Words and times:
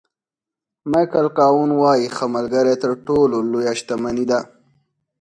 مایکل 0.91 1.27
کاون 1.37 1.69
وایي 1.81 2.07
ښه 2.15 2.25
ملګری 2.35 2.75
تر 2.83 2.91
ټولو 3.05 3.37
لویه 3.51 3.73
شتمني 3.79 4.25
ده. 4.31 4.39